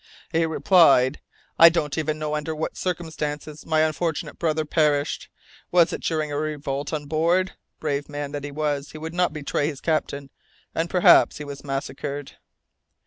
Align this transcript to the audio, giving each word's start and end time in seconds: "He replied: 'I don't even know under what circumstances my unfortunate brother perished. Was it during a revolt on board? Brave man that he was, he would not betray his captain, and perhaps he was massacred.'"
"He 0.31 0.47
replied: 0.47 1.21
'I 1.59 1.69
don't 1.69 1.95
even 1.95 2.17
know 2.17 2.33
under 2.35 2.55
what 2.55 2.75
circumstances 2.75 3.67
my 3.67 3.81
unfortunate 3.81 4.39
brother 4.39 4.65
perished. 4.65 5.29
Was 5.69 5.93
it 5.93 6.01
during 6.01 6.31
a 6.31 6.37
revolt 6.39 6.91
on 6.91 7.05
board? 7.05 7.51
Brave 7.79 8.09
man 8.09 8.31
that 8.31 8.43
he 8.43 8.49
was, 8.49 8.93
he 8.93 8.97
would 8.97 9.13
not 9.13 9.31
betray 9.31 9.67
his 9.67 9.79
captain, 9.79 10.31
and 10.73 10.89
perhaps 10.89 11.37
he 11.37 11.43
was 11.43 11.63
massacred.'" 11.63 12.37